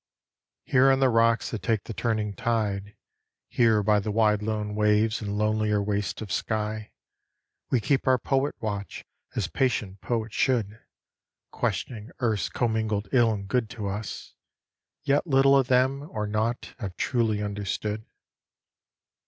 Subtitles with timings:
[0.63, 2.95] Here on the rocks that take the turning tide;
[3.47, 6.91] Here by the wide lone waves and lonelier wastes of sky,
[7.69, 10.79] We keep our poet watch, as patient poets should,
[11.51, 14.33] Questioning earth's commingled ill and good to us.
[15.03, 18.03] Yet little of them, or naught, have truly understood.